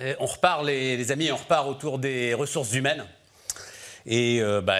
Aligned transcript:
Euh, 0.00 0.14
on 0.20 0.26
repart, 0.26 0.64
les, 0.64 1.10
amis, 1.10 1.30
on 1.32 1.36
repart 1.36 1.66
autour 1.68 1.98
des 1.98 2.34
ressources 2.34 2.72
humaines. 2.72 3.04
Et, 4.06 4.40
euh, 4.40 4.60
bah, 4.60 4.78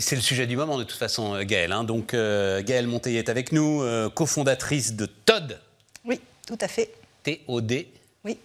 c'est 0.00 0.16
le 0.16 0.22
sujet 0.22 0.46
du 0.46 0.56
moment 0.56 0.78
de 0.78 0.84
toute 0.84 0.98
façon, 0.98 1.34
euh, 1.34 1.42
Gaëlle. 1.42 1.72
Hein. 1.72 1.84
Donc 1.84 2.12
Gaëlle 2.12 2.86
Monteil 2.86 3.16
est 3.16 3.28
avec 3.28 3.52
nous, 3.52 3.84
cofondatrice 4.14 4.94
de 4.94 5.06
TOD. 5.06 5.58
Oui, 6.04 6.20
tout 6.46 6.58
à 6.60 6.68
fait. 6.68 6.92
T-O-D. 7.22 7.88
Oui. 8.24 8.38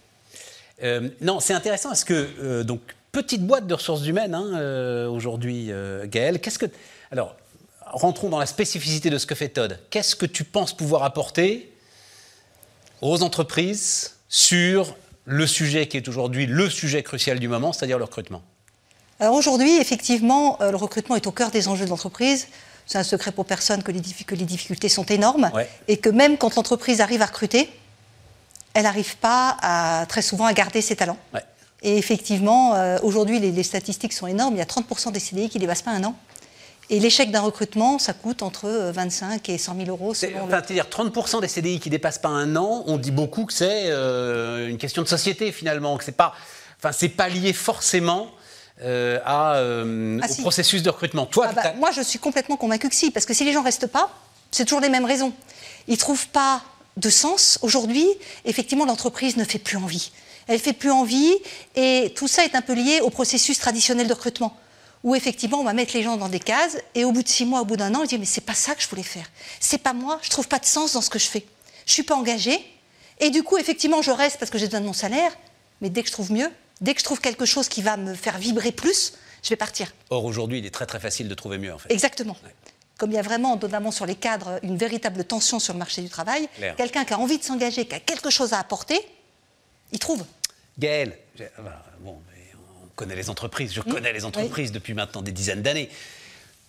non, 1.22 1.40
c'est 1.40 1.54
intéressant 1.54 1.90
parce 1.90 2.04
que, 2.04 2.64
donc, 2.64 2.82
petite 3.12 3.46
boîte 3.46 3.68
de 3.68 3.74
ressources 3.74 4.06
humaines 4.06 4.36
hein, 4.36 5.08
aujourd'hui, 5.08 5.72
Gaëlle. 6.06 6.40
Qu'est-ce 6.40 6.60
que. 6.60 6.68
Alors, 7.12 7.36
rentrons 7.86 8.30
dans 8.30 8.40
la 8.40 8.46
spécificité 8.46 9.10
de 9.10 9.18
ce 9.18 9.26
que 9.26 9.36
fait 9.36 9.50
TOD. 9.50 9.80
Qu'est-ce 9.90 10.16
que 10.16 10.26
tu 10.26 10.44
penses 10.44 10.76
pouvoir 10.76 11.04
apporter 11.04 11.72
aux 13.02 13.24
entreprises 13.24 14.18
sur 14.28 14.96
le 15.28 15.46
sujet 15.46 15.88
qui 15.88 15.98
est 15.98 16.08
aujourd'hui 16.08 16.46
le 16.46 16.70
sujet 16.70 17.04
crucial 17.04 17.38
du 17.38 17.50
moment, 17.50 17.74
c'est-à-dire 17.74 17.98
le 17.98 18.06
recrutement 18.06 18.42
Alors 19.20 19.36
aujourd'hui, 19.36 19.76
effectivement, 19.76 20.58
euh, 20.62 20.72
le 20.72 20.78
recrutement 20.78 21.18
est 21.18 21.28
au 21.28 21.32
cœur 21.32 21.52
des 21.52 21.68
enjeux 21.68 21.84
de 21.84 21.90
l'entreprise. 21.90 22.48
C'est 22.86 22.98
un 22.98 23.04
secret 23.04 23.34
pour 23.34 23.46
personne 23.46 23.84
que 23.84 23.92
les, 23.92 24.00
difficultés 24.00 24.88
sont 24.88 25.04
énormes 25.04 25.52
et 25.90 25.98
que 25.98 26.10
même 26.10 26.38
quand 26.38 26.56
l'entreprise 26.56 27.02
arrive 27.02 27.22
à 27.22 27.26
recruter, 27.26 27.70
elle 28.74 28.84
n'arrive 28.84 29.18
pas 29.18 29.58
à, 29.62 30.06
très 30.08 30.22
souvent 30.22 30.46
à 30.46 30.54
garder 30.54 30.82
ses 30.82 30.96
talents. 30.96 31.18
Et 31.82 31.98
effectivement, 31.98 32.76
euh, 32.76 32.98
aujourd'hui, 33.04 33.42
les, 33.42 33.52
les, 33.52 33.64
statistiques 33.64 34.14
sont 34.14 34.28
énormes. 34.28 34.56
Il 34.56 34.60
y 34.60 34.62
a 34.62 34.66
30% 34.66 35.12
des 35.12 35.20
CDI 35.20 35.50
qui 35.50 35.58
ne 35.58 35.62
dépassent 35.62 35.82
pas 35.82 35.92
un 35.92 36.04
an. 36.06 36.16
Et 36.90 37.00
l'échec 37.00 37.32
d'un 37.32 37.42
recrutement, 37.42 38.00
ça 38.00 38.14
coûte 38.14 38.42
entre 38.42 38.70
25 38.94 39.50
euh, 39.50 39.54
et 39.54 39.58
100 39.58 39.76
000 39.76 39.90
euros. 39.90 40.14
C'est-à-dire 40.14 40.86
30% 40.86 41.42
des 41.42 41.48
CDI 41.48 41.80
qui 41.80 41.90
dépassent 41.90 42.20
pas 42.20 42.30
un 42.30 42.56
an, 42.56 42.84
on 42.88 42.98
dit 42.98 43.12
beaucoup 43.12 43.46
que 43.46 43.54
c'est 43.54 43.88
euh, 43.88 44.70
une 44.70 44.78
question 44.78 45.02
de 45.02 45.08
société 45.08 45.52
finalement, 45.52 45.98
que 45.98 46.06
c'est 46.06 46.14
pas, 46.14 46.34
enfin 46.78 46.94
c'est 46.94 47.10
pas 47.10 47.28
lié 47.28 47.52
forcément 47.52 48.28
euh, 48.84 49.20
à, 49.26 49.56
ah, 49.58 49.62
au 49.62 50.42
processus 50.42 50.82
de 50.82 50.90
recrutement. 50.90 51.26
Toi, 51.26 51.48
ah, 51.50 51.54
bah, 51.54 51.74
moi, 51.78 51.92
je 51.92 52.02
suis 52.02 52.20
complètement 52.20 52.56
convaincu 52.56 52.88
que 52.88 52.96
si, 52.96 53.12
parce 53.12 53.26
que 53.26 53.34
si 53.34 53.44
les 53.44 53.52
gens 53.52 53.64
restent 53.64 53.88
pas, 53.88 54.10
c'est 54.52 54.64
toujours 54.64 54.82
les 54.82 54.90
mêmes 54.90 55.06
raisons. 55.06 55.34
Ils 55.90 55.98
trouvent 55.98 56.28
pas 56.30 56.62
de 56.96 57.10
sens. 57.10 57.60
Aujourd'hui, 57.64 58.08
effectivement, 58.46 58.86
l'entreprise 58.86 59.36
ne 59.36 59.44
fait 59.44 59.60
plus 59.60 59.78
envie. 59.78 60.12
Elle 60.48 60.60
fait 60.60 60.74
plus 60.74 60.92
envie, 60.92 61.34
et 61.76 62.14
tout 62.16 62.30
ça 62.30 62.46
est 62.46 62.56
un 62.56 62.62
peu 62.62 62.74
lié 62.74 63.02
au 63.02 63.10
processus 63.10 63.60
traditionnel 63.60 64.08
de 64.08 64.14
recrutement 64.14 64.56
où 65.04 65.16
effectivement 65.16 65.60
on 65.60 65.64
va 65.64 65.74
mettre 65.74 65.94
les 65.94 66.04
gens 66.04 66.18
dans 66.18 66.30
des 66.30 66.40
cases 66.40 66.78
et 66.96 67.04
au 67.04 67.12
bout 67.12 67.24
de 67.24 67.28
six 67.28 67.46
mois, 67.46 67.62
au 67.62 67.66
bout 67.66 67.78
d'un 67.78 67.94
an, 67.96 68.04
ils 68.04 68.08
disent 68.08 68.20
mais 68.20 68.26
c'est 68.26 68.42
pas 68.42 68.54
ça 68.54 68.76
que 68.76 68.82
je 68.82 68.88
voulais 68.88 69.04
faire, 69.04 69.30
c'est 69.60 69.78
pas 69.78 69.94
moi, 69.94 70.20
je 70.22 70.30
trouve 70.30 70.48
pas 70.48 70.60
de 70.60 70.66
sens 70.66 70.94
dans 70.94 71.02
ce 71.02 71.10
que 71.10 71.20
je 71.20 71.28
fais, 71.28 71.46
je 71.86 71.94
suis 71.94 72.04
pas 72.04 72.16
engagée 72.16 72.60
et 73.20 73.30
du 73.30 73.44
coup 73.44 73.58
effectivement 73.58 74.02
je 74.02 74.12
reste 74.12 74.38
parce 74.40 74.52
que 74.52 74.58
j'ai 74.58 74.66
besoin 74.66 74.82
de 74.82 74.86
mon 74.86 74.94
salaire, 74.94 75.32
mais 75.82 75.90
dès 75.90 76.02
que 76.02 76.08
je 76.08 76.14
trouve 76.14 76.32
mieux, 76.32 76.50
dès 76.82 76.94
que 76.94 77.00
je 77.00 77.06
trouve 77.06 77.22
quelque 77.22 77.46
chose 77.46 77.68
qui 77.68 77.82
va 77.82 77.98
me 77.98 78.14
faire 78.14 78.38
vibrer 78.38 78.72
plus, 78.72 79.14
je 79.44 79.50
vais 79.50 79.56
partir. 79.56 79.94
Or 80.10 80.26
aujourd'hui 80.26 80.60
il 80.60 80.66
est 80.66 80.72
très 80.72 80.86
très 80.86 81.00
facile 81.00 81.28
de 81.28 81.36
trouver 81.36 81.58
mieux 81.58 81.74
en 81.74 81.78
fait. 81.78 81.92
Exactement. 81.92 82.36
Comme 82.98 83.12
il 83.12 83.16
y 83.16 83.20
a 83.20 83.22
vraiment, 83.22 83.56
notamment 83.58 83.92
sur 83.92 84.08
les 84.08 84.16
cadres, 84.16 84.60
une 84.64 84.76
véritable 84.76 85.24
tension 85.24 85.60
sur 85.60 85.74
le 85.74 85.80
marché 85.80 86.02
du 86.02 86.10
travail, 86.10 86.50
quelqu'un 86.78 87.06
qui 87.06 87.14
a 87.14 87.20
envie 87.20 87.38
de 87.38 87.44
s'engager, 87.44 87.86
qui 87.86 87.94
a 87.94 88.00
quelque 88.00 88.32
chose 88.32 88.54
à 88.54 88.60
apporter, 88.60 89.00
il 89.92 90.00
trouve. 90.00 90.26
Gaël, 90.80 91.18
bon, 92.00 92.20
connais 92.98 93.16
les 93.16 93.30
entreprises, 93.30 93.74
je 93.74 93.82
connais 93.82 94.12
les 94.12 94.26
entreprises 94.26 94.74
depuis 94.74 94.94
maintenant 94.94 95.22
des 95.22 95.32
dizaines 95.32 95.62
d'années. 95.62 95.90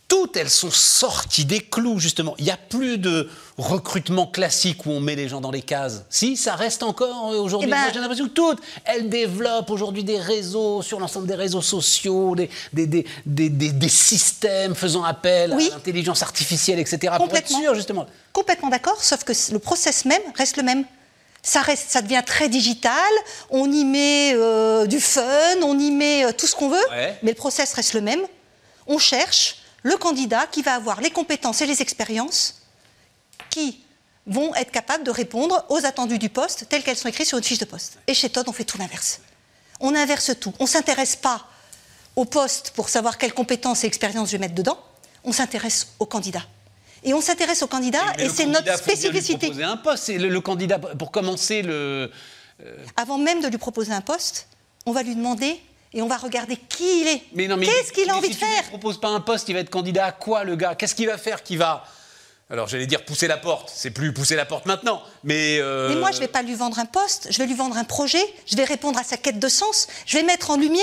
Toutes 0.06 0.38
elles 0.38 0.48
sont 0.48 0.70
sorties 0.70 1.44
des 1.44 1.60
clous, 1.60 1.98
justement. 1.98 2.34
Il 2.38 2.44
n'y 2.44 2.50
a 2.50 2.56
plus 2.56 2.96
de 2.96 3.28
recrutement 3.58 4.26
classique 4.26 4.86
où 4.86 4.90
on 4.90 5.00
met 5.00 5.16
les 5.16 5.28
gens 5.28 5.42
dans 5.42 5.50
les 5.50 5.60
cases. 5.60 6.04
Si, 6.08 6.38
ça 6.38 6.54
reste 6.54 6.82
encore 6.82 7.32
euh, 7.32 7.38
aujourd'hui. 7.38 7.68
Eh 7.68 7.70
ben 7.70 7.92
j'ai 7.92 8.00
l'impression 8.00 8.26
que 8.26 8.32
toutes, 8.32 8.58
elles 8.86 9.10
développent 9.10 9.68
aujourd'hui 9.68 10.04
des 10.04 10.18
réseaux, 10.18 10.80
sur 10.80 10.98
l'ensemble 10.98 11.26
des 11.26 11.34
réseaux 11.34 11.60
sociaux, 11.60 12.34
des, 12.34 12.48
des, 12.72 13.04
des, 13.26 13.50
des, 13.50 13.88
systèmes 13.88 14.74
faisant 14.74 15.04
appel 15.04 15.52
à 15.52 15.56
l'intelligence 15.56 16.22
artificielle, 16.22 16.78
etc. 16.78 17.14
Complètement. 17.18 17.60
Pour 17.62 17.74
justement. 17.74 18.06
Complètement 18.32 18.70
d'accord, 18.70 19.02
sauf 19.02 19.24
que 19.24 19.32
le 19.52 19.58
process 19.58 20.06
même 20.06 20.22
reste 20.36 20.56
le 20.56 20.62
même 20.62 20.84
ça, 21.48 21.62
reste, 21.62 21.86
ça 21.88 22.02
devient 22.02 22.22
très 22.24 22.48
digital, 22.48 22.92
on 23.50 23.70
y 23.72 23.84
met 23.84 24.32
euh, 24.34 24.86
du 24.86 25.00
fun, 25.00 25.22
on 25.62 25.78
y 25.78 25.90
met 25.90 26.24
euh, 26.24 26.32
tout 26.32 26.46
ce 26.46 26.54
qu'on 26.54 26.68
veut, 26.68 26.86
mais 27.22 27.30
le 27.30 27.34
process 27.34 27.72
reste 27.72 27.94
le 27.94 28.02
même. 28.02 28.20
On 28.86 28.98
cherche 28.98 29.56
le 29.82 29.96
candidat 29.96 30.46
qui 30.46 30.62
va 30.62 30.74
avoir 30.74 31.00
les 31.00 31.10
compétences 31.10 31.62
et 31.62 31.66
les 31.66 31.80
expériences 31.80 32.62
qui 33.50 33.82
vont 34.26 34.54
être 34.56 34.70
capables 34.70 35.04
de 35.04 35.10
répondre 35.10 35.64
aux 35.70 35.86
attendus 35.86 36.18
du 36.18 36.28
poste 36.28 36.68
telles 36.68 36.82
qu'elles 36.82 36.98
sont 36.98 37.08
écrites 37.08 37.28
sur 37.28 37.38
une 37.38 37.44
fiche 37.44 37.58
de 37.58 37.64
poste. 37.64 37.98
Et 38.06 38.12
chez 38.12 38.28
Todd, 38.28 38.46
on 38.48 38.52
fait 38.52 38.64
tout 38.64 38.76
l'inverse. 38.76 39.20
On 39.80 39.94
inverse 39.94 40.32
tout. 40.38 40.52
On 40.58 40.64
ne 40.64 40.68
s'intéresse 40.68 41.16
pas 41.16 41.46
au 42.14 42.26
poste 42.26 42.72
pour 42.72 42.90
savoir 42.90 43.16
quelles 43.16 43.32
compétences 43.32 43.84
et 43.84 43.86
expériences 43.86 44.28
je 44.28 44.32
vais 44.32 44.38
mettre 44.38 44.54
dedans, 44.54 44.78
on 45.24 45.32
s'intéresse 45.32 45.88
au 45.98 46.04
candidat. 46.04 46.42
Et 47.04 47.14
on 47.14 47.20
s'intéresse 47.20 47.62
au 47.62 47.66
candidat 47.66 48.02
et 48.18 48.28
c'est 48.28 48.46
notre 48.46 48.76
spécificité. 48.76 49.46
Lui 49.46 49.54
proposer 49.54 49.64
un 49.64 49.76
poste. 49.76 50.08
le, 50.08 50.28
le, 50.28 50.40
candidat, 50.40 50.78
pour 50.78 51.10
commencer, 51.10 51.62
le. 51.62 52.10
Euh, 52.64 52.76
Avant 52.96 53.18
même 53.18 53.40
de 53.40 53.48
lui 53.48 53.58
proposer 53.58 53.92
un 53.92 54.00
poste, 54.00 54.48
on 54.86 54.92
va 54.92 55.02
lui 55.02 55.14
demander 55.14 55.60
et 55.92 56.02
on 56.02 56.08
va 56.08 56.16
regarder 56.16 56.56
qui 56.56 57.02
il 57.02 57.08
est. 57.08 57.22
Qu'est-ce 57.60 57.92
qu'il 57.92 58.10
a 58.10 58.16
envie 58.16 58.28
de 58.28 58.34
faire 58.34 58.48
Si 58.48 58.56
tu 58.56 58.64
ne 58.64 58.78
proposes 58.78 59.00
pas 59.00 59.08
un 59.08 59.20
poste, 59.20 59.48
il 59.48 59.54
va 59.54 59.60
être 59.60 59.70
candidat 59.70 60.06
à 60.06 60.12
quoi, 60.12 60.44
le 60.44 60.56
gars? 60.56 60.74
Qu'est-ce 60.74 60.94
qu'il 60.94 61.06
va 61.06 61.18
faire 61.18 61.42
qui 61.42 61.56
va? 61.56 61.84
Alors 62.50 62.66
j'allais 62.66 62.86
dire 62.86 63.04
pousser 63.04 63.28
la 63.28 63.36
porte, 63.36 63.70
c'est 63.74 63.90
plus 63.90 64.14
pousser 64.14 64.34
la 64.34 64.46
porte 64.46 64.64
maintenant, 64.64 65.02
mais... 65.22 65.58
Euh, 65.60 65.90
mais 65.90 65.96
moi 65.96 66.12
je 66.12 66.16
ne 66.16 66.20
vais 66.22 66.28
pas 66.28 66.40
lui 66.40 66.54
vendre 66.54 66.78
un 66.78 66.86
poste, 66.86 67.28
je 67.30 67.36
vais 67.36 67.46
lui 67.46 67.54
vendre 67.54 67.76
un 67.76 67.84
projet, 67.84 68.22
je 68.46 68.56
vais 68.56 68.64
répondre 68.64 68.98
à 68.98 69.04
sa 69.04 69.18
quête 69.18 69.38
de 69.38 69.48
sens, 69.48 69.86
je 70.06 70.16
vais 70.16 70.22
mettre 70.22 70.50
en 70.50 70.56
lumière 70.56 70.82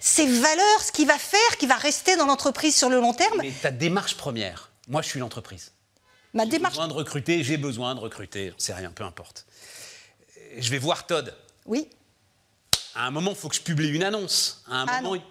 ses 0.00 0.26
valeurs, 0.26 0.82
ce 0.84 0.90
qu'il 0.90 1.06
va 1.06 1.16
faire, 1.18 1.56
qui 1.58 1.66
va 1.66 1.76
rester 1.76 2.16
dans 2.16 2.26
l'entreprise 2.26 2.76
sur 2.76 2.88
le 2.88 2.98
long 3.00 3.12
terme. 3.12 3.38
Mais 3.42 3.50
ta 3.50 3.70
démarche 3.70 4.16
première, 4.16 4.67
moi, 4.88 5.02
je 5.02 5.08
suis 5.08 5.20
l'entreprise. 5.20 5.72
Ma 6.34 6.48
j'ai 6.48 6.58
besoin 6.58 6.88
de 6.88 6.92
recruter, 6.92 7.42
j'ai 7.42 7.56
besoin 7.56 7.94
de 7.94 8.00
recruter, 8.00 8.52
c'est 8.58 8.74
rien, 8.74 8.90
peu 8.90 9.04
importe. 9.04 9.46
Je 10.56 10.70
vais 10.70 10.78
voir 10.78 11.06
Todd. 11.06 11.34
Oui. 11.66 11.88
À 12.94 13.06
un 13.06 13.10
moment, 13.10 13.30
il 13.30 13.36
faut 13.36 13.48
que 13.48 13.54
je 13.54 13.60
publie 13.60 13.88
une 13.88 14.02
annonce. 14.02 14.62
À 14.66 14.82
un 14.82 14.86
ah 14.88 15.00
moment, 15.00 15.14
non. 15.14 15.22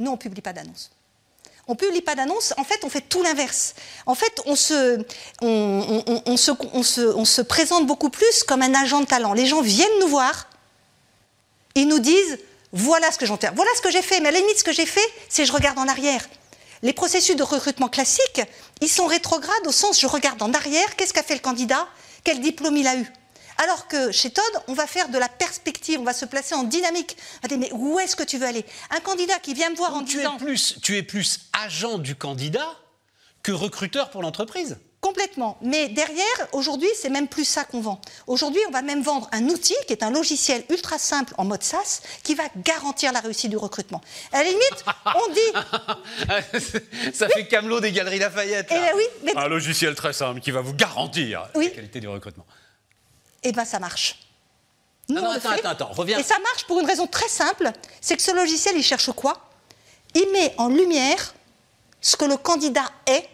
Nous, 0.00 0.10
on 0.10 0.14
ne 0.14 0.18
publie 0.18 0.40
pas 0.40 0.52
d'annonce. 0.52 0.90
On 1.66 1.72
ne 1.72 1.76
publie 1.76 2.00
pas 2.00 2.14
d'annonce. 2.14 2.54
En 2.56 2.64
fait, 2.64 2.82
on 2.84 2.88
fait 2.88 3.02
tout 3.02 3.22
l'inverse. 3.22 3.74
En 4.06 4.14
fait, 4.14 4.40
on 4.46 4.56
se, 4.56 5.04
on, 5.42 6.36
se, 6.36 6.52
se, 6.82 7.00
on 7.00 7.24
se 7.24 7.42
présente 7.42 7.86
beaucoup 7.86 8.10
plus 8.10 8.42
comme 8.44 8.62
un 8.62 8.74
agent 8.74 9.00
de 9.00 9.06
talent. 9.06 9.34
Les 9.34 9.46
gens 9.46 9.60
viennent 9.60 9.98
nous 10.00 10.08
voir. 10.08 10.48
Ils 11.74 11.86
nous 11.86 11.98
disent 11.98 12.38
voilà 12.72 13.10
ce 13.12 13.18
que 13.18 13.26
j'en 13.26 13.36
Voilà 13.36 13.70
ce 13.76 13.82
que 13.82 13.90
j'ai 13.90 14.02
fait. 14.02 14.20
Mais 14.20 14.28
à 14.28 14.32
la 14.32 14.38
limite, 14.38 14.58
ce 14.58 14.64
que 14.64 14.72
j'ai 14.72 14.86
fait, 14.86 15.06
c'est 15.28 15.44
je 15.44 15.52
regarde 15.52 15.78
en 15.78 15.88
arrière. 15.88 16.26
Les 16.82 16.92
processus 16.92 17.36
de 17.36 17.42
recrutement 17.42 17.88
classiques, 17.88 18.42
ils 18.80 18.88
sont 18.88 19.06
rétrogrades 19.06 19.66
au 19.66 19.72
sens 19.72 20.00
je 20.00 20.06
regarde 20.06 20.42
en 20.42 20.52
arrière, 20.52 20.96
qu'est-ce 20.96 21.12
qu'a 21.12 21.22
fait 21.22 21.34
le 21.34 21.40
candidat, 21.40 21.88
quel 22.24 22.40
diplôme 22.40 22.76
il 22.76 22.86
a 22.86 22.96
eu. 22.96 23.06
Alors 23.58 23.88
que 23.88 24.12
chez 24.12 24.30
Todd, 24.30 24.62
on 24.68 24.72
va 24.72 24.86
faire 24.86 25.08
de 25.08 25.18
la 25.18 25.28
perspective, 25.28 25.98
on 26.00 26.04
va 26.04 26.12
se 26.12 26.24
placer 26.24 26.54
en 26.54 26.62
dynamique. 26.62 27.16
mais 27.50 27.70
où 27.72 27.98
est-ce 27.98 28.14
que 28.14 28.22
tu 28.22 28.38
veux 28.38 28.46
aller? 28.46 28.64
Un 28.90 29.00
candidat 29.00 29.38
qui 29.40 29.52
vient 29.52 29.70
me 29.70 29.76
voir 29.76 29.94
en 29.94 30.04
tu 30.04 30.18
disant... 30.18 30.36
Es 30.36 30.38
plus, 30.38 30.78
tu 30.80 30.96
es 30.96 31.02
plus 31.02 31.40
agent 31.52 31.98
du 31.98 32.14
candidat 32.14 32.76
que 33.42 33.50
recruteur 33.50 34.10
pour 34.10 34.22
l'entreprise. 34.22 34.78
Complètement. 35.00 35.58
Mais 35.62 35.88
derrière, 35.88 36.48
aujourd'hui, 36.52 36.88
c'est 37.00 37.08
même 37.08 37.28
plus 37.28 37.44
ça 37.44 37.64
qu'on 37.64 37.80
vend. 37.80 38.00
Aujourd'hui, 38.26 38.60
on 38.68 38.72
va 38.72 38.82
même 38.82 39.02
vendre 39.02 39.28
un 39.30 39.44
outil 39.44 39.76
qui 39.86 39.92
est 39.92 40.02
un 40.02 40.10
logiciel 40.10 40.64
ultra 40.70 40.98
simple 40.98 41.34
en 41.38 41.44
mode 41.44 41.62
SaaS 41.62 42.00
qui 42.24 42.34
va 42.34 42.42
garantir 42.56 43.12
la 43.12 43.20
réussite 43.20 43.50
du 43.50 43.56
recrutement. 43.56 44.00
À 44.32 44.42
la 44.42 44.50
limite, 44.50 44.84
on 45.06 45.32
dit. 45.32 47.12
ça 47.14 47.28
fait 47.28 47.46
camelot 47.46 47.80
des 47.80 47.92
galeries 47.92 48.18
Lafayette. 48.18 48.68
Eh 48.70 48.96
oui, 48.96 49.04
mais... 49.22 49.36
Un 49.36 49.46
logiciel 49.46 49.94
très 49.94 50.12
simple 50.12 50.40
qui 50.40 50.50
va 50.50 50.62
vous 50.62 50.74
garantir 50.74 51.48
la 51.54 51.68
qualité 51.68 52.00
du 52.00 52.08
recrutement. 52.08 52.46
Eh 53.44 53.52
bien, 53.52 53.64
ça 53.64 53.78
marche. 53.78 54.18
non, 55.08 55.22
non, 55.22 55.30
attends, 55.30 55.50
attends, 55.50 55.68
attends, 55.68 55.92
reviens. 55.92 56.18
Et 56.18 56.24
ça 56.24 56.38
marche 56.40 56.66
pour 56.66 56.80
une 56.80 56.86
raison 56.86 57.06
très 57.06 57.28
simple 57.28 57.70
c'est 58.00 58.16
que 58.16 58.22
ce 58.22 58.34
logiciel, 58.34 58.76
il 58.76 58.82
cherche 58.82 59.12
quoi? 59.12 59.50
Il 60.14 60.30
met 60.32 60.54
en 60.58 60.68
lumière 60.68 61.34
ce 62.00 62.16
que 62.16 62.24
le 62.24 62.36
candidat 62.36 62.90
est 63.06 63.28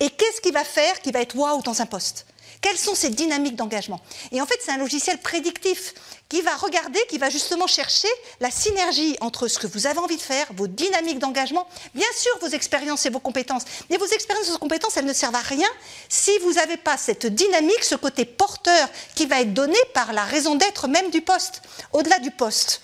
et 0.00 0.10
qu'est-ce 0.10 0.40
qu'il 0.40 0.52
va 0.52 0.64
faire 0.64 1.00
qui 1.00 1.12
va 1.12 1.20
être 1.20 1.36
waouh 1.36 1.62
dans 1.62 1.80
un 1.80 1.86
poste? 1.86 2.26
Quelles 2.60 2.78
sont 2.78 2.94
ses 2.94 3.08
dynamiques 3.08 3.56
d'engagement? 3.56 4.00
Et 4.32 4.40
en 4.40 4.46
fait, 4.46 4.58
c'est 4.62 4.70
un 4.70 4.76
logiciel 4.76 5.18
prédictif 5.18 5.94
qui 6.28 6.42
va 6.42 6.54
regarder, 6.56 7.00
qui 7.08 7.16
va 7.16 7.30
justement 7.30 7.66
chercher 7.66 8.08
la 8.38 8.50
synergie 8.50 9.16
entre 9.20 9.48
ce 9.48 9.58
que 9.58 9.66
vous 9.66 9.86
avez 9.86 9.98
envie 9.98 10.16
de 10.16 10.22
faire, 10.22 10.46
vos 10.54 10.66
dynamiques 10.66 11.18
d'engagement, 11.18 11.66
bien 11.94 12.06
sûr 12.14 12.30
vos 12.40 12.48
expériences 12.48 13.06
et 13.06 13.10
vos 13.10 13.18
compétences. 13.18 13.62
Mais 13.88 13.96
vos 13.96 14.06
expériences 14.06 14.48
et 14.48 14.52
vos 14.52 14.58
compétences, 14.58 14.96
elles 14.96 15.06
ne 15.06 15.12
servent 15.12 15.34
à 15.34 15.40
rien 15.40 15.68
si 16.08 16.30
vous 16.40 16.54
n'avez 16.54 16.76
pas 16.76 16.98
cette 16.98 17.26
dynamique, 17.26 17.82
ce 17.82 17.94
côté 17.94 18.26
porteur 18.26 18.88
qui 19.14 19.26
va 19.26 19.40
être 19.40 19.54
donné 19.54 19.78
par 19.94 20.12
la 20.12 20.24
raison 20.24 20.54
d'être 20.54 20.86
même 20.86 21.10
du 21.10 21.22
poste. 21.22 21.62
Au-delà 21.92 22.18
du 22.18 22.30
poste, 22.30 22.82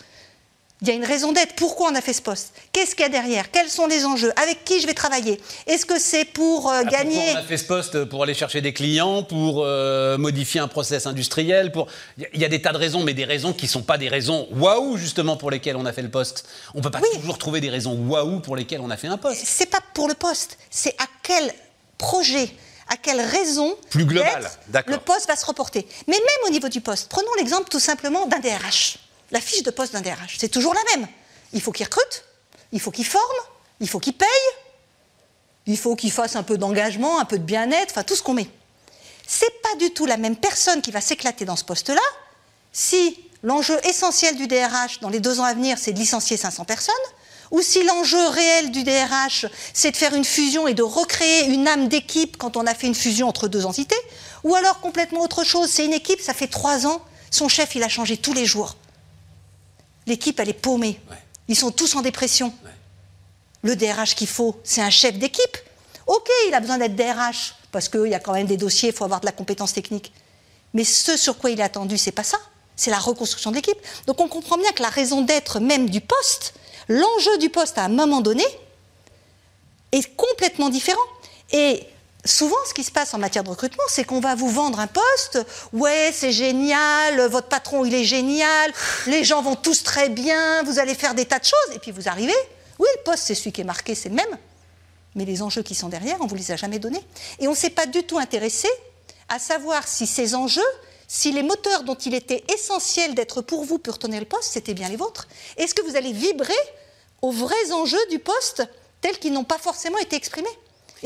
Il 0.82 0.88
y 0.88 0.90
a 0.90 0.94
une 0.94 1.04
raison 1.04 1.32
d'être. 1.32 1.54
Pourquoi 1.54 1.90
on 1.90 1.94
a 1.94 2.02
fait 2.02 2.12
ce 2.12 2.20
poste? 2.20 2.52
Qu'est-ce 2.70 2.94
qu'il 2.94 3.02
y 3.02 3.06
a 3.06 3.08
derrière? 3.08 3.50
Quels 3.50 3.70
sont 3.70 3.86
les 3.86 4.04
enjeux? 4.04 4.30
Avec 4.36 4.62
qui 4.64 4.78
je 4.80 4.86
vais 4.86 4.92
travailler? 4.92 5.40
Est-ce 5.66 5.86
que 5.86 5.98
c'est 5.98 6.26
pour 6.26 6.70
euh, 6.70 6.82
ah, 6.82 6.84
gagner? 6.84 7.16
Pourquoi 7.16 7.32
on 7.40 7.44
a 7.44 7.46
fait 7.46 7.56
ce 7.56 7.64
poste 7.64 8.04
pour 8.04 8.22
aller 8.22 8.34
chercher 8.34 8.60
des 8.60 8.74
clients, 8.74 9.22
pour 9.22 9.64
euh, 9.64 10.18
modifier 10.18 10.60
un 10.60 10.68
process 10.68 11.06
industriel 11.06 11.72
pour... 11.72 11.86
Il 12.34 12.40
y 12.40 12.44
a 12.44 12.48
des 12.48 12.60
tas 12.60 12.72
de 12.72 12.78
raisons, 12.78 13.02
mais 13.02 13.14
des 13.14 13.24
raisons 13.24 13.54
qui 13.54 13.64
ne 13.64 13.70
sont 13.70 13.82
pas 13.82 13.96
des 13.96 14.08
raisons 14.08 14.48
waouh, 14.50 14.98
justement, 14.98 15.38
pour 15.38 15.50
lesquelles 15.50 15.76
on 15.76 15.86
a 15.86 15.94
fait 15.94 16.02
le 16.02 16.10
poste. 16.10 16.46
On 16.74 16.78
ne 16.78 16.82
peut 16.82 16.90
pas 16.90 17.00
toujours 17.14 17.38
trouver 17.38 17.60
des 17.60 17.70
raisons 17.70 17.94
waouh 17.94 18.40
pour 18.40 18.54
lesquelles 18.54 18.80
on 18.82 18.90
a 18.90 18.98
fait 18.98 19.08
un 19.08 19.16
poste. 19.16 19.42
C'est 19.46 19.70
pas 19.70 19.80
pour 19.94 20.08
le 20.08 20.14
poste, 20.14 20.58
c'est 20.70 20.94
à 20.98 21.06
quel 21.22 21.54
projet 21.96 22.50
à 22.88 22.96
quelle 22.96 23.20
raison 23.20 23.76
Plus 23.90 24.04
global, 24.04 24.48
le 24.86 24.98
poste 24.98 25.26
va 25.26 25.34
se 25.34 25.44
reporter. 25.44 25.84
Mais 26.06 26.14
même 26.14 26.46
au 26.46 26.50
niveau 26.50 26.68
du 26.68 26.80
poste, 26.80 27.08
prenons 27.08 27.34
l'exemple 27.36 27.68
tout 27.68 27.80
simplement 27.80 28.26
d'un 28.26 28.38
DRH 28.38 28.98
la 29.30 29.40
fiche 29.40 29.62
de 29.62 29.70
poste 29.70 29.92
d'un 29.92 30.00
DRH. 30.00 30.36
C'est 30.38 30.48
toujours 30.48 30.74
la 30.74 30.96
même. 30.96 31.08
Il 31.52 31.60
faut 31.60 31.72
qu'il 31.72 31.86
recrute, 31.86 32.24
il 32.72 32.80
faut 32.80 32.90
qu'il 32.90 33.06
forme, 33.06 33.24
il 33.80 33.88
faut 33.88 34.00
qu'il 34.00 34.14
paye, 34.14 34.28
il 35.66 35.76
faut 35.76 35.96
qu'il 35.96 36.12
fasse 36.12 36.36
un 36.36 36.42
peu 36.42 36.58
d'engagement, 36.58 37.18
un 37.18 37.24
peu 37.24 37.38
de 37.38 37.44
bien-être, 37.44 37.90
enfin 37.90 38.02
tout 38.02 38.16
ce 38.16 38.22
qu'on 38.22 38.34
met. 38.34 38.48
C'est 39.26 39.62
pas 39.62 39.74
du 39.78 39.90
tout 39.90 40.06
la 40.06 40.16
même 40.16 40.36
personne 40.36 40.80
qui 40.82 40.90
va 40.90 41.00
s'éclater 41.00 41.44
dans 41.44 41.56
ce 41.56 41.64
poste-là 41.64 42.02
si 42.72 43.18
l'enjeu 43.42 43.78
essentiel 43.86 44.36
du 44.36 44.46
DRH 44.46 45.00
dans 45.00 45.08
les 45.08 45.18
deux 45.18 45.40
ans 45.40 45.44
à 45.44 45.54
venir, 45.54 45.78
c'est 45.78 45.92
de 45.92 45.98
licencier 45.98 46.36
500 46.36 46.64
personnes, 46.66 46.94
ou 47.50 47.62
si 47.62 47.82
l'enjeu 47.84 48.28
réel 48.28 48.70
du 48.70 48.82
DRH, 48.82 49.46
c'est 49.72 49.92
de 49.92 49.96
faire 49.96 50.14
une 50.14 50.24
fusion 50.24 50.68
et 50.68 50.74
de 50.74 50.82
recréer 50.82 51.46
une 51.46 51.66
âme 51.66 51.88
d'équipe 51.88 52.36
quand 52.36 52.56
on 52.56 52.66
a 52.66 52.74
fait 52.74 52.86
une 52.86 52.94
fusion 52.94 53.28
entre 53.28 53.48
deux 53.48 53.64
entités, 53.64 53.96
ou 54.44 54.54
alors 54.54 54.80
complètement 54.80 55.22
autre 55.22 55.42
chose, 55.42 55.70
c'est 55.70 55.86
une 55.86 55.94
équipe, 55.94 56.20
ça 56.20 56.34
fait 56.34 56.48
trois 56.48 56.86
ans, 56.86 57.00
son 57.30 57.48
chef, 57.48 57.74
il 57.74 57.82
a 57.82 57.88
changé 57.88 58.18
tous 58.18 58.34
les 58.34 58.44
jours 58.44 58.76
l'équipe, 60.06 60.38
elle 60.40 60.48
est 60.48 60.52
paumée. 60.52 61.00
Ils 61.48 61.56
sont 61.56 61.70
tous 61.70 61.94
en 61.96 62.02
dépression. 62.02 62.52
Le 63.62 63.76
DRH 63.76 64.14
qu'il 64.14 64.28
faut, 64.28 64.60
c'est 64.64 64.82
un 64.82 64.90
chef 64.90 65.18
d'équipe. 65.18 65.56
Ok, 66.06 66.28
il 66.48 66.54
a 66.54 66.60
besoin 66.60 66.78
d'être 66.78 66.94
DRH, 66.94 67.54
parce 67.72 67.88
qu'il 67.88 68.06
y 68.06 68.14
a 68.14 68.20
quand 68.20 68.32
même 68.32 68.46
des 68.46 68.56
dossiers, 68.56 68.90
il 68.90 68.94
faut 68.94 69.04
avoir 69.04 69.20
de 69.20 69.26
la 69.26 69.32
compétence 69.32 69.72
technique. 69.72 70.12
Mais 70.74 70.84
ce 70.84 71.16
sur 71.16 71.38
quoi 71.38 71.50
il 71.50 71.58
est 71.58 71.64
attendu, 71.64 71.98
c'est 71.98 72.12
pas 72.12 72.22
ça. 72.22 72.38
C'est 72.76 72.90
la 72.90 72.98
reconstruction 72.98 73.50
de 73.50 73.56
l'équipe. 73.56 73.78
Donc 74.06 74.20
on 74.20 74.28
comprend 74.28 74.58
bien 74.58 74.70
que 74.72 74.82
la 74.82 74.90
raison 74.90 75.22
d'être 75.22 75.60
même 75.60 75.88
du 75.88 76.00
poste, 76.00 76.54
l'enjeu 76.88 77.38
du 77.38 77.48
poste 77.48 77.78
à 77.78 77.84
un 77.84 77.88
moment 77.88 78.20
donné, 78.20 78.44
est 79.92 80.14
complètement 80.16 80.68
différent. 80.68 81.00
Et 81.52 81.82
souvent, 82.26 82.56
ce 82.66 82.74
qui 82.74 82.84
se 82.84 82.90
passe 82.90 83.14
en 83.14 83.18
matière 83.18 83.44
de 83.44 83.50
recrutement, 83.50 83.84
c'est 83.88 84.04
qu'on 84.04 84.20
va 84.20 84.34
vous 84.34 84.48
vendre 84.48 84.80
un 84.80 84.86
poste. 84.86 85.38
Ouais, 85.72 86.10
c'est 86.12 86.32
génial, 86.32 87.20
votre 87.28 87.48
patron, 87.48 87.84
il 87.84 87.94
est 87.94 88.04
génial, 88.04 88.72
les 89.06 89.24
gens 89.24 89.42
vont 89.42 89.56
tous 89.56 89.82
très 89.82 90.08
bien, 90.08 90.62
vous 90.64 90.78
allez 90.78 90.94
faire 90.94 91.14
des 91.14 91.24
tas 91.24 91.38
de 91.38 91.44
choses. 91.44 91.74
Et 91.74 91.78
puis 91.78 91.90
vous 91.90 92.08
arrivez, 92.08 92.34
oui, 92.78 92.88
le 92.96 93.02
poste, 93.04 93.24
c'est 93.24 93.34
celui 93.34 93.52
qui 93.52 93.60
est 93.60 93.64
marqué, 93.64 93.94
c'est 93.94 94.08
le 94.08 94.14
même. 94.14 94.38
Mais 95.14 95.24
les 95.24 95.42
enjeux 95.42 95.62
qui 95.62 95.74
sont 95.74 95.88
derrière, 95.88 96.16
on 96.20 96.24
ne 96.24 96.28
vous 96.28 96.34
les 96.34 96.52
a 96.52 96.56
jamais 96.56 96.78
donnés. 96.78 97.02
Et 97.38 97.48
on 97.48 97.52
ne 97.52 97.56
s'est 97.56 97.70
pas 97.70 97.86
du 97.86 98.02
tout 98.02 98.18
intéressé 98.18 98.68
à 99.28 99.38
savoir 99.38 99.88
si 99.88 100.06
ces 100.06 100.34
enjeux, 100.34 100.60
si 101.08 101.32
les 101.32 101.42
moteurs 101.42 101.84
dont 101.84 101.94
il 101.94 102.14
était 102.14 102.44
essentiel 102.52 103.14
d'être 103.14 103.40
pour 103.40 103.64
vous 103.64 103.78
pour 103.78 103.98
tenir 103.98 104.20
le 104.20 104.26
poste, 104.26 104.52
c'était 104.52 104.74
bien 104.74 104.88
les 104.88 104.96
vôtres. 104.96 105.26
Est-ce 105.56 105.74
que 105.74 105.82
vous 105.82 105.96
allez 105.96 106.12
vibrer 106.12 106.52
aux 107.22 107.30
vrais 107.30 107.72
enjeux 107.72 108.04
du 108.10 108.18
poste 108.18 108.62
tels 109.00 109.18
qu'ils 109.18 109.32
n'ont 109.32 109.44
pas 109.44 109.58
forcément 109.58 109.98
été 109.98 110.16
exprimés? 110.16 110.48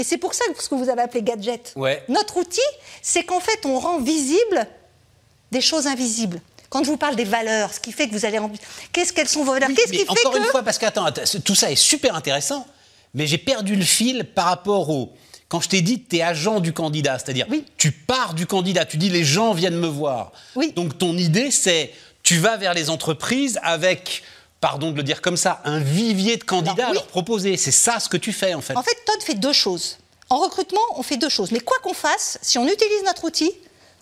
Et 0.00 0.04
c'est 0.04 0.16
pour 0.16 0.32
ça 0.32 0.44
que 0.56 0.62
ce 0.62 0.68
que 0.70 0.74
vous 0.74 0.88
avez 0.88 1.02
appelé 1.02 1.22
gadget. 1.22 1.74
Notre 2.08 2.38
outil, 2.38 2.60
c'est 3.02 3.22
qu'en 3.22 3.38
fait, 3.38 3.66
on 3.66 3.78
rend 3.78 4.00
visible 4.00 4.66
des 5.52 5.60
choses 5.60 5.86
invisibles. 5.86 6.40
Quand 6.70 6.82
je 6.84 6.90
vous 6.90 6.96
parle 6.96 7.16
des 7.16 7.24
valeurs, 7.24 7.74
ce 7.74 7.80
qui 7.80 7.92
fait 7.92 8.08
que 8.08 8.14
vous 8.14 8.24
allez... 8.24 8.38
Qu'est-ce 8.92 9.12
qu'elles 9.12 9.28
sont 9.28 9.44
vos 9.44 9.52
valeurs 9.52 9.68
Qu'est-ce 9.76 9.92
qui 9.92 10.08
encore 10.08 10.36
une 10.36 10.44
fois, 10.44 10.62
parce 10.62 10.78
que 10.78 10.86
attends, 10.86 11.06
tout 11.44 11.54
ça 11.54 11.70
est 11.70 11.76
super 11.76 12.14
intéressant, 12.14 12.66
mais 13.12 13.26
j'ai 13.26 13.36
perdu 13.36 13.76
le 13.76 13.84
fil 13.84 14.24
par 14.24 14.46
rapport 14.46 14.88
au... 14.88 15.12
Quand 15.48 15.60
je 15.60 15.68
t'ai 15.68 15.82
dit, 15.82 16.02
tu 16.02 16.16
es 16.16 16.22
agent 16.22 16.60
du 16.60 16.72
candidat, 16.72 17.18
c'est-à-dire 17.18 17.46
tu 17.76 17.92
pars 17.92 18.32
du 18.32 18.46
candidat, 18.46 18.86
tu 18.86 18.96
dis 18.96 19.10
les 19.10 19.24
gens 19.24 19.52
viennent 19.52 19.76
me 19.76 19.88
voir. 19.88 20.32
Oui. 20.54 20.72
Donc 20.76 20.96
ton 20.96 21.14
idée, 21.18 21.50
c'est 21.50 21.92
tu 22.22 22.38
vas 22.38 22.56
vers 22.56 22.72
les 22.72 22.88
entreprises 22.88 23.58
avec 23.62 24.22
pardon 24.60 24.90
de 24.90 24.96
le 24.96 25.02
dire 25.02 25.22
comme 25.22 25.36
ça, 25.36 25.60
un 25.64 25.80
vivier 25.80 26.36
de 26.36 26.44
candidats 26.44 26.88
à 26.88 26.92
leur 26.92 27.06
proposer. 27.06 27.56
C'est 27.56 27.70
ça 27.70 28.00
ce 28.00 28.08
que 28.08 28.16
tu 28.16 28.32
fais 28.32 28.54
en 28.54 28.60
fait. 28.60 28.76
En 28.76 28.82
fait, 28.82 28.96
Todd 29.06 29.22
fait 29.22 29.34
deux 29.34 29.52
choses. 29.52 29.98
En 30.28 30.38
recrutement, 30.38 30.80
on 30.96 31.02
fait 31.02 31.16
deux 31.16 31.28
choses. 31.28 31.50
Mais 31.50 31.60
quoi 31.60 31.78
qu'on 31.82 31.94
fasse, 31.94 32.38
si 32.42 32.58
on 32.58 32.66
utilise 32.66 33.02
notre 33.04 33.24
outil, 33.24 33.52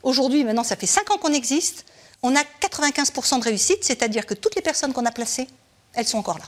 aujourd'hui, 0.03 0.45
maintenant, 0.45 0.65
ça 0.65 0.77
fait 0.77 0.87
5 0.87 1.11
ans 1.11 1.19
qu'on 1.19 1.33
existe, 1.33 1.87
on 2.23 2.37
a 2.37 2.43
95% 2.61 3.39
de 3.39 3.45
réussite, 3.45 3.83
c'est-à-dire 3.83 4.27
que 4.27 4.35
toutes 4.35 4.55
les 4.57 4.63
personnes 4.63 4.93
qu'on 4.93 5.07
a 5.07 5.13
placées, 5.13 5.49
elles 5.95 6.07
sont 6.07 6.19
encore 6.19 6.39
là. 6.39 6.45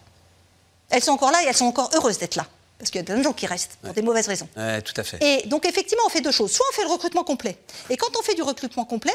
Elles 0.90 1.02
sont 1.02 1.12
encore 1.12 1.30
là 1.30 1.42
et 1.44 1.46
elles 1.46 1.56
sont 1.56 1.66
encore 1.66 1.90
heureuses 1.94 2.18
d'être 2.18 2.36
là. 2.36 2.46
Parce 2.78 2.90
qu'il 2.90 2.98
y 2.98 3.02
a 3.02 3.04
plein 3.04 3.18
de 3.18 3.22
gens 3.22 3.32
qui 3.32 3.46
restent 3.46 3.78
pour 3.82 3.92
des 3.92 4.02
mauvaises 4.02 4.26
raisons. 4.26 4.48
Ouais, 4.56 4.82
tout 4.82 4.94
à 4.96 5.04
fait. 5.04 5.18
Et 5.22 5.46
donc, 5.46 5.66
effectivement, 5.66 6.02
on 6.06 6.08
fait 6.08 6.22
deux 6.22 6.32
choses. 6.32 6.50
Soit 6.50 6.66
on 6.70 6.74
fait 6.74 6.82
le 6.82 6.90
recrutement 6.90 7.24
complet. 7.24 7.58
Et 7.88 7.96
quand 7.96 8.08
on 8.18 8.22
fait 8.22 8.34
du 8.34 8.42
recrutement 8.42 8.84
complet, 8.84 9.14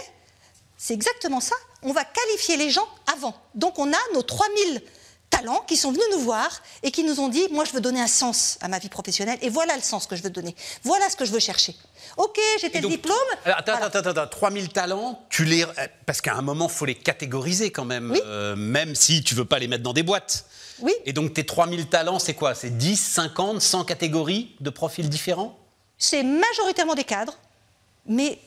c'est 0.78 0.94
exactement 0.94 1.40
ça. 1.40 1.56
On 1.82 1.92
va 1.92 2.04
qualifier 2.06 2.58
les 2.58 2.70
gens 2.70 2.88
avant. 3.16 3.36
Donc 3.54 3.80
on 3.80 3.92
a 3.92 3.98
nos 4.14 4.22
3000 4.22 4.82
talents 5.30 5.64
qui 5.68 5.76
sont 5.76 5.92
venus 5.92 6.06
nous 6.12 6.20
voir 6.20 6.50
et 6.84 6.92
qui 6.92 7.04
nous 7.04 7.20
ont 7.20 7.30
dit 7.30 7.48
moi 7.52 7.66
je 7.66 7.72
veux 7.72 7.82
donner 7.82 8.02
un 8.02 8.08
sens 8.08 8.58
à 8.62 8.68
ma 8.68 8.80
vie 8.80 8.90
professionnelle 8.90 9.38
et 9.42 9.50
voilà 9.50 9.76
le 9.76 9.82
sens 9.82 10.08
que 10.08 10.16
je 10.16 10.24
veux 10.24 10.30
donner. 10.30 10.56
Voilà 10.84 11.10
ce 11.10 11.16
que 11.16 11.26
je 11.26 11.32
veux 11.32 11.40
chercher. 11.40 11.76
Ok, 12.18 12.40
j'ai 12.62 12.70
tel 12.70 12.88
diplôme. 12.88 13.18
Attends, 13.46 13.74
attends, 13.74 14.00
attends, 14.00 14.10
attends, 14.10 14.28
3000 14.28 14.70
talents, 14.70 15.26
tu 15.30 15.46
les 15.46 15.66
parce 16.06 16.22
qu'à 16.22 16.36
un 16.36 16.42
moment 16.42 16.68
il 16.68 16.72
faut 16.72 16.86
les 16.86 16.96
catégoriser 16.96 17.72
quand 17.72 17.86
même, 17.86 18.16
euh, 18.26 18.56
même 18.56 18.96
si 18.96 19.24
tu 19.24 19.36
veux 19.36 19.46
pas 19.46 19.60
les 19.60 19.68
mettre 19.68 19.84
dans 19.84 19.94
des 19.94 20.04
boîtes. 20.04 20.46
Oui. 20.80 20.94
Et 21.06 21.14
donc 21.14 21.34
tes 21.34 21.46
3000 21.46 21.88
talents, 21.88 22.20
c'est 22.20 22.34
quoi? 22.34 22.54
C'est 22.54 22.78
10, 22.78 22.98
50, 22.98 23.62
100 23.62 23.86
catégories 23.86 24.56
de 24.60 24.70
profils 24.70 25.10
différents? 25.10 25.58
C'est 25.98 26.24
majoritairement 26.24 26.96
des 26.96 27.06
cadres, 27.06 27.38
mais 28.06 28.40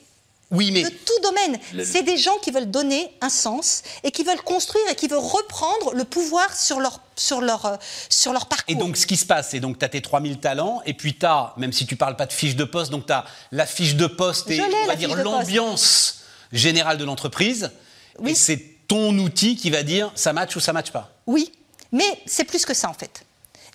oui, 0.51 0.71
mais 0.71 0.83
de 0.83 0.89
tout 0.89 1.21
domaine. 1.21 1.59
C'est 1.85 2.01
des 2.01 2.17
gens 2.17 2.37
qui 2.41 2.49
veulent 2.49 2.71
donner 2.71 3.11
un 3.21 3.29
sens 3.29 3.83
et 4.03 4.09
qui 4.09 4.23
veulent 4.23 4.41
construire 4.41 4.83
et 4.89 4.95
qui 4.95 5.07
veulent 5.07 5.19
reprendre 5.19 5.93
le 5.93 6.03
pouvoir 6.03 6.55
sur 6.55 6.79
leur, 6.79 7.01
sur 7.15 7.39
leur, 7.39 7.65
euh, 7.67 7.75
sur 8.09 8.33
leur 8.33 8.47
parcours. 8.47 8.65
Et 8.67 8.75
donc, 8.75 8.97
ce 8.97 9.05
qui 9.05 9.15
se 9.15 9.25
passe, 9.25 9.49
c'est 9.51 9.59
donc 9.59 9.77
tu 9.77 9.85
as 9.85 9.89
tes 9.89 10.01
3000 10.01 10.39
talents 10.39 10.81
et 10.87 10.95
puis 10.95 11.13
tu 11.13 11.25
as, 11.25 11.53
même 11.57 11.71
si 11.71 11.85
tu 11.85 11.95
parles 11.95 12.15
pas 12.15 12.25
de 12.25 12.33
fiche 12.33 12.55
de 12.55 12.63
poste, 12.63 12.91
donc 12.91 13.05
tu 13.05 13.13
as 13.13 13.25
la 13.51 13.67
fiche 13.67 13.95
de 13.95 14.07
poste 14.07 14.49
et 14.49 14.59
on 14.61 14.87
va 14.87 14.95
dire 14.95 15.15
l'ambiance 15.15 16.21
générale 16.51 16.97
de 16.97 17.05
l'entreprise. 17.05 17.69
Oui. 18.17 18.31
Et 18.31 18.35
c'est 18.35 18.59
ton 18.87 19.15
outil 19.19 19.55
qui 19.55 19.69
va 19.69 19.83
dire 19.83 20.11
ça 20.15 20.33
match 20.33 20.55
ou 20.55 20.59
ça 20.59 20.73
match 20.73 20.89
pas. 20.89 21.11
Oui, 21.27 21.51
mais 21.91 22.21
c'est 22.25 22.43
plus 22.43 22.65
que 22.65 22.73
ça 22.73 22.89
en 22.89 22.93
fait. 22.93 23.23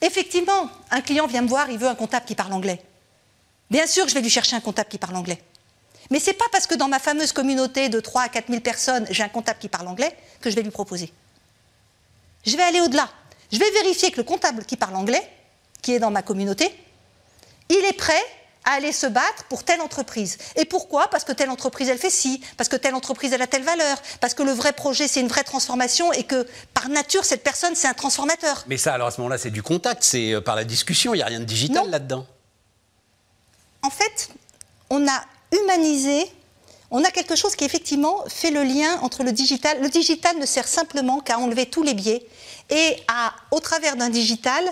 Effectivement, 0.02 0.68
un 0.90 1.00
client 1.02 1.28
vient 1.28 1.42
me 1.42 1.48
voir, 1.48 1.70
il 1.70 1.78
veut 1.78 1.86
un 1.86 1.94
comptable 1.94 2.26
qui 2.26 2.34
parle 2.34 2.52
anglais. 2.52 2.82
Bien 3.70 3.86
sûr 3.86 4.02
que 4.04 4.10
je 4.10 4.14
vais 4.14 4.20
lui 4.20 4.28
chercher 4.28 4.56
un 4.56 4.60
comptable 4.60 4.88
qui 4.88 4.98
parle 4.98 5.14
anglais. 5.14 5.40
Mais 6.10 6.20
ce 6.20 6.30
n'est 6.30 6.36
pas 6.36 6.44
parce 6.52 6.66
que 6.66 6.74
dans 6.74 6.88
ma 6.88 6.98
fameuse 6.98 7.32
communauté 7.32 7.88
de 7.88 8.00
3 8.00 8.22
à 8.22 8.28
4 8.28 8.48
000 8.48 8.60
personnes, 8.60 9.06
j'ai 9.10 9.22
un 9.22 9.28
comptable 9.28 9.58
qui 9.58 9.68
parle 9.68 9.88
anglais 9.88 10.16
que 10.40 10.50
je 10.50 10.56
vais 10.56 10.62
lui 10.62 10.70
proposer. 10.70 11.12
Je 12.46 12.56
vais 12.56 12.62
aller 12.62 12.80
au-delà. 12.80 13.08
Je 13.52 13.58
vais 13.58 13.70
vérifier 13.70 14.10
que 14.10 14.18
le 14.18 14.24
comptable 14.24 14.64
qui 14.64 14.76
parle 14.76 14.96
anglais, 14.96 15.22
qui 15.82 15.92
est 15.92 15.98
dans 15.98 16.10
ma 16.10 16.22
communauté, 16.22 16.74
il 17.68 17.84
est 17.84 17.96
prêt 17.96 18.22
à 18.64 18.72
aller 18.72 18.92
se 18.92 19.06
battre 19.06 19.44
pour 19.48 19.62
telle 19.62 19.80
entreprise. 19.80 20.38
Et 20.56 20.64
pourquoi? 20.64 21.08
Parce 21.08 21.24
que 21.24 21.32
telle 21.32 21.50
entreprise, 21.50 21.88
elle 21.88 21.98
fait 21.98 22.10
ci, 22.10 22.42
parce 22.56 22.68
que 22.68 22.76
telle 22.76 22.94
entreprise, 22.94 23.32
elle 23.32 23.42
a 23.42 23.46
telle 23.46 23.62
valeur, 23.62 23.98
parce 24.20 24.34
que 24.34 24.42
le 24.42 24.52
vrai 24.52 24.72
projet, 24.72 25.06
c'est 25.06 25.20
une 25.20 25.28
vraie 25.28 25.44
transformation 25.44 26.12
et 26.12 26.24
que 26.24 26.46
par 26.72 26.88
nature, 26.88 27.24
cette 27.24 27.42
personne, 27.42 27.74
c'est 27.74 27.88
un 27.88 27.94
transformateur. 27.94 28.64
Mais 28.66 28.78
ça, 28.78 28.94
alors 28.94 29.08
à 29.08 29.10
ce 29.10 29.20
moment-là, 29.20 29.38
c'est 29.38 29.50
du 29.50 29.62
contact, 29.62 30.02
c'est 30.02 30.32
euh, 30.32 30.40
par 30.40 30.56
la 30.56 30.64
discussion, 30.64 31.14
il 31.14 31.18
n'y 31.18 31.22
a 31.22 31.26
rien 31.26 31.40
de 31.40 31.44
digital 31.44 31.90
là-dedans. 31.90 32.26
En 33.82 33.90
fait, 33.90 34.30
on 34.88 35.06
a 35.06 35.24
humanisé, 35.62 36.30
on 36.90 37.02
a 37.02 37.10
quelque 37.10 37.34
chose 37.34 37.56
qui 37.56 37.64
effectivement 37.64 38.24
fait 38.28 38.50
le 38.50 38.62
lien 38.62 39.00
entre 39.00 39.24
le 39.24 39.32
digital. 39.32 39.80
Le 39.80 39.88
digital 39.88 40.38
ne 40.38 40.46
sert 40.46 40.68
simplement 40.68 41.20
qu'à 41.20 41.38
enlever 41.38 41.66
tous 41.66 41.82
les 41.82 41.94
biais 41.94 42.24
et 42.70 42.96
à, 43.08 43.34
au 43.50 43.60
travers 43.60 43.96
d'un 43.96 44.10
digital, 44.10 44.64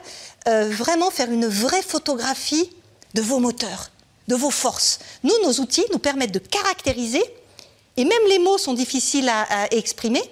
euh, 0.48 0.70
vraiment 0.70 1.10
faire 1.10 1.30
une 1.30 1.46
vraie 1.46 1.82
photographie 1.82 2.70
de 3.14 3.22
vos 3.22 3.38
moteurs, 3.38 3.90
de 4.28 4.34
vos 4.34 4.50
forces. 4.50 4.98
Nous, 5.24 5.34
nos 5.44 5.54
outils 5.54 5.84
nous 5.92 5.98
permettent 5.98 6.32
de 6.32 6.38
caractériser, 6.38 7.22
et 7.96 8.04
même 8.04 8.22
les 8.28 8.38
mots 8.38 8.58
sont 8.58 8.72
difficiles 8.72 9.28
à, 9.28 9.66
exprimer, 9.72 10.22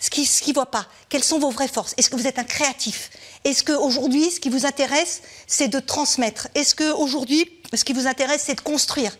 ce 0.00 0.10
qu'ils 0.10 0.24
ne 0.48 0.54
voient 0.54 0.66
pas. 0.66 0.86
Quelles 1.08 1.24
sont 1.24 1.38
vos 1.38 1.50
vraies 1.50 1.68
forces? 1.68 1.94
Est-ce 1.96 2.10
que 2.10 2.16
vous 2.16 2.26
êtes 2.26 2.38
un 2.38 2.44
créatif? 2.44 3.10
Est-ce 3.44 3.64
qu'aujourd'hui, 3.64 4.30
ce 4.30 4.38
qui 4.38 4.50
vous 4.50 4.66
intéresse, 4.66 5.22
c'est 5.46 5.68
de 5.68 5.80
transmettre? 5.80 6.48
Est-ce 6.54 6.74
qu'aujourd'hui, 6.74 7.50
ce 7.74 7.84
qui 7.84 7.92
vous 7.92 8.06
intéresse, 8.06 8.42
c'est 8.46 8.54
de 8.54 8.60
construire? 8.60 9.16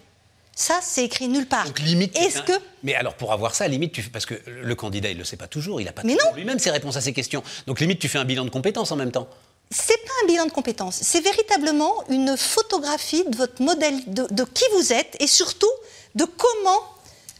Ça, 0.54 0.80
c'est 0.82 1.04
écrit 1.04 1.28
nulle 1.28 1.46
part. 1.46 1.64
Donc 1.66 1.78
limite. 1.80 2.16
Est-ce 2.16 2.42
que 2.42 2.52
Mais 2.82 2.94
alors 2.94 3.14
pour 3.14 3.32
avoir 3.32 3.54
ça, 3.54 3.66
limite, 3.68 3.92
tu... 3.92 4.02
parce 4.02 4.26
que 4.26 4.34
le 4.46 4.74
candidat, 4.74 5.10
il 5.10 5.18
le 5.18 5.24
sait 5.24 5.36
pas 5.36 5.46
toujours, 5.46 5.80
il 5.80 5.84
n'a 5.84 5.92
pas 5.92 6.02
lui-même 6.36 6.58
ses 6.58 6.70
réponses 6.70 6.96
à 6.96 7.00
ces 7.00 7.12
questions. 7.12 7.42
Donc 7.66 7.80
limite, 7.80 7.98
tu 7.98 8.08
fais 8.08 8.18
un 8.18 8.24
bilan 8.24 8.44
de 8.44 8.50
compétences 8.50 8.92
en 8.92 8.96
même 8.96 9.12
temps. 9.12 9.28
C'est 9.70 9.96
pas 10.04 10.12
un 10.22 10.26
bilan 10.26 10.44
de 10.44 10.50
compétences, 10.50 10.98
c'est 11.00 11.22
véritablement 11.22 12.04
une 12.10 12.36
photographie 12.36 13.24
de 13.26 13.34
votre 13.34 13.62
modèle, 13.62 13.94
de, 14.06 14.44
qui 14.44 14.64
vous 14.76 14.92
êtes 14.92 15.16
et 15.18 15.26
surtout 15.26 15.70
de 16.14 16.26
comment 16.26 16.82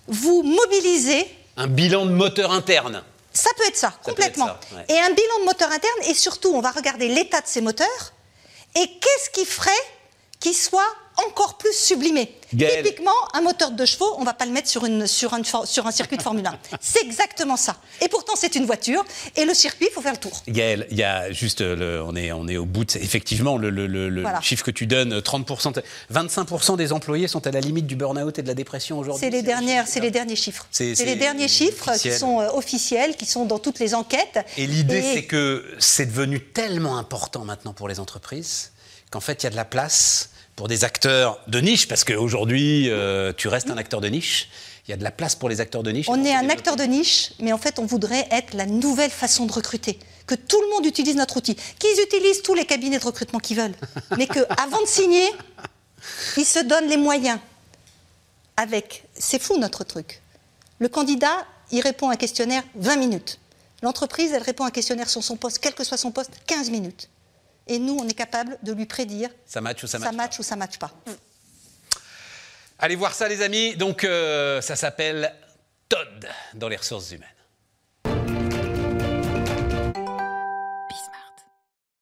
vous 0.07 0.43
mobilisez. 0.43 1.27
Un 1.59 1.67
bilan 1.67 2.07
de 2.07 2.13
moteur 2.13 2.51
interne. 2.53 3.03
Ça 3.35 3.51
peut 3.59 3.65
être 3.69 3.77
ça, 3.77 3.93
complètement. 4.03 4.49
Et 4.89 4.99
un 4.99 5.11
bilan 5.11 5.41
de 5.41 5.45
moteur 5.45 5.71
interne, 5.71 6.09
et 6.09 6.15
surtout, 6.15 6.55
on 6.55 6.63
va 6.63 6.71
regarder 6.71 7.09
l'état 7.09 7.43
de 7.43 7.47
ces 7.47 7.61
moteurs, 7.61 8.13
et 8.77 8.87
qu'est-ce 8.87 9.29
qui 9.31 9.45
ferait 9.45 9.71
qu'il 10.43 10.55
soit 10.55 10.83
encore 11.29 11.57
plus 11.59 11.75
sublimé. 11.75 12.35
Typiquement, 12.51 13.13
un 13.35 13.43
moteur 13.43 13.71
de 13.71 13.85
chevaux, 13.85 14.15
on 14.17 14.21
ne 14.21 14.25
va 14.25 14.33
pas 14.33 14.47
le 14.47 14.51
mettre 14.51 14.69
sur, 14.69 14.85
une, 14.85 15.07
sur, 15.07 15.35
un, 15.35 15.43
sur 15.45 15.87
un 15.87 15.91
circuit 15.91 16.17
de 16.17 16.23
Formule 16.23 16.47
1. 16.47 16.59
C'est 16.81 17.05
exactement 17.05 17.57
ça. 17.57 17.77
Et 18.01 18.09
pourtant, 18.09 18.33
c'est 18.35 18.57
une 18.57 18.65
voiture. 18.65 19.05
Et 19.37 19.45
le 19.45 19.55
circuit, 19.55 19.87
il 19.91 19.93
faut 19.93 20.01
faire 20.01 20.13
le 20.13 20.19
tour. 20.19 20.43
Gaël, 20.49 20.87
il 20.91 20.97
y 20.97 21.03
a 21.03 21.31
juste, 21.31 21.61
le, 21.61 22.03
on, 22.03 22.17
est, 22.17 22.33
on 22.33 22.49
est 22.49 22.57
au 22.57 22.65
bout 22.65 22.85
de. 22.85 22.97
Effectivement, 22.97 23.57
le, 23.57 23.71
le, 23.71 24.25
chiffre 24.41 24.65
que 24.65 24.71
tu 24.71 24.87
donnes, 24.87 25.19
30%, 25.19 25.81
25% 26.13 26.77
des 26.77 26.93
employés 26.93 27.29
sont 27.29 27.47
à 27.47 27.51
la 27.51 27.61
limite 27.61 27.87
du 27.87 27.95
burn-out 27.95 28.39
et 28.39 28.43
de 28.43 28.49
la 28.49 28.55
dépression 28.55 28.99
aujourd'hui. 28.99 29.21
C'est 29.21 29.31
les, 29.31 29.43
dernières, 29.43 29.87
c'est 29.87 30.01
les 30.01 30.11
derniers 30.11 30.37
chiffres. 30.37 30.67
C'est 30.71 30.95
les 31.05 31.17
derniers 31.17 31.49
chiffres 31.49 31.93
qui 31.99 32.13
sont 32.13 32.41
euh, 32.41 32.49
officiels, 32.53 33.17
qui 33.17 33.27
sont 33.27 33.45
dans 33.45 33.59
toutes 33.59 33.79
les 33.79 33.95
enquêtes. 33.95 34.41
Et 34.57 34.67
l'idée, 34.67 35.03
c'est 35.03 35.25
que 35.25 35.65
c'est 35.79 36.07
devenu 36.07 36.41
tellement 36.41 36.97
important 36.97 37.45
maintenant 37.45 37.75
pour 37.75 37.89
les 37.89 38.01
entreprises 38.01 38.73
qu'en 39.11 39.21
fait, 39.21 39.43
il 39.43 39.45
y 39.45 39.47
a 39.47 39.51
de 39.51 39.57
la 39.57 39.65
place 39.65 40.31
pour 40.57 40.69
des 40.69 40.85
acteurs 40.85 41.41
de 41.47 41.61
niche, 41.61 41.89
parce 41.89 42.05
qu'aujourd'hui, 42.05 42.89
euh, 42.91 43.33
tu 43.37 43.49
restes 43.49 43.71
un 43.71 43.79
acteur 43.79 44.01
de 44.01 44.09
niche. 44.09 44.49
Il 44.87 44.91
y 44.91 44.95
a 44.95 44.97
de 44.97 45.05
la 45.05 45.11
place 45.11 45.35
pour 45.35 45.49
les 45.49 45.61
acteurs 45.61 45.83
de 45.83 45.91
niche. 45.91 46.07
On 46.09 46.25
est 46.25 46.35
un 46.35 46.49
acteur 46.51 46.77
de 46.77 46.83
niche, 46.83 47.33
mais 47.39 47.53
en 47.53 47.59
fait, 47.59 47.79
on 47.79 47.87
voudrait 47.87 48.27
être 48.31 48.55
la 48.55 48.67
nouvelle 48.67 49.11
façon 49.11 49.47
de 49.47 49.53
recruter. 49.53 49.99
Que 50.27 50.35
tout 50.35 50.61
le 50.61 50.69
monde 50.71 50.87
utilise 50.87 51.17
notre 51.17 51.37
outil. 51.37 51.55
Qu'ils 51.55 52.01
utilisent 52.03 52.43
tous 52.43 52.55
les 52.55 52.65
cabinets 52.65 52.99
de 52.99 53.05
recrutement 53.05 53.39
qu'ils 53.39 53.57
veulent. 53.57 53.75
mais 54.19 54.27
qu'avant 54.27 54.83
de 54.83 54.87
signer, 54.87 55.29
ils 56.37 56.45
se 56.45 56.59
donnent 56.59 56.89
les 56.89 56.97
moyens. 56.97 57.39
Avec. 58.57 59.05
C'est 59.15 59.41
fou 59.41 59.57
notre 59.59 59.85
truc. 59.85 60.21
Le 60.79 60.89
candidat, 60.89 61.47
il 61.71 61.81
répond 61.81 62.09
à 62.09 62.15
un 62.15 62.17
questionnaire 62.17 62.65
20 62.75 62.97
minutes. 62.97 63.39
L'entreprise, 63.83 64.33
elle 64.33 64.43
répond 64.43 64.65
à 64.65 64.69
un 64.69 64.71
questionnaire 64.71 65.09
sur 65.09 65.23
son 65.23 65.37
poste, 65.37 65.59
quel 65.61 65.75
que 65.75 65.85
soit 65.85 65.97
son 65.97 66.11
poste, 66.11 66.33
15 66.47 66.71
minutes 66.71 67.09
et 67.67 67.79
nous, 67.79 67.97
on 67.99 68.09
est 68.09 68.15
capable 68.15 68.59
de 68.63 68.73
lui 68.73 68.87
prédire 68.87 69.31
ça 69.47 69.61
match 69.61 69.83
ou 69.85 69.87
ça, 69.87 69.99
ça 69.99 70.13
match, 70.13 70.39
ou 70.39 70.43
ça 70.43 70.57
match 70.57 70.79
pas. 70.79 70.91
Allez 72.79 72.97
voir 72.97 73.15
ça, 73.15 73.29
les 73.29 73.43
amis. 73.43 73.77
Donc, 73.77 74.03
euh, 74.03 74.61
ça 74.61 74.75
s'appelle 74.75 75.33
Todd 75.89 76.29
dans 76.55 76.69
les 76.69 76.77
ressources 76.77 77.13
humaines. 77.13 77.29